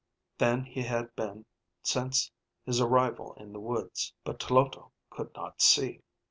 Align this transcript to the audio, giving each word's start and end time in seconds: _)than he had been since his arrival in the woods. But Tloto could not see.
_)than 0.39 0.63
he 0.65 0.81
had 0.81 1.15
been 1.15 1.45
since 1.83 2.31
his 2.65 2.81
arrival 2.81 3.33
in 3.35 3.53
the 3.53 3.59
woods. 3.59 4.11
But 4.23 4.39
Tloto 4.39 4.91
could 5.11 5.31
not 5.35 5.61
see. 5.61 6.01